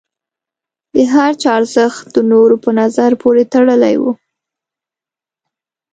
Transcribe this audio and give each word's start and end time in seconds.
د 0.93 0.95
هر 1.13 1.31
چا 1.41 1.49
ارزښت 1.59 2.03
د 2.15 2.17
نورو 2.31 2.55
په 2.63 2.69
نظر 2.79 3.11
پورې 3.21 3.43
تړلی 3.53 3.95
و. 4.01 4.03